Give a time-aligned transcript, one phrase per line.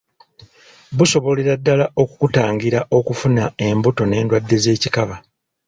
[0.97, 5.15] Busobolera ddala okukutangira okufuna embuto n’endwadde z’ekikaba.